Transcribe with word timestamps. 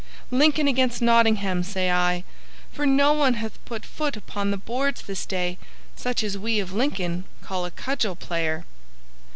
Lincoln 0.31 0.67
against 0.67 0.99
Nottingham, 0.99 1.61
say 1.61 1.91
I! 1.91 2.23
For 2.73 2.87
no 2.87 3.13
one 3.13 3.35
hath 3.35 3.63
put 3.65 3.85
foot 3.85 4.17
upon 4.17 4.49
the 4.49 4.57
boards 4.57 5.03
this 5.03 5.27
day 5.27 5.59
such 5.95 6.23
as 6.23 6.39
we 6.39 6.59
of 6.59 6.73
Lincoln 6.73 7.25
call 7.43 7.65
a 7.65 7.69
cudgel 7.69 8.15
player." 8.15 8.65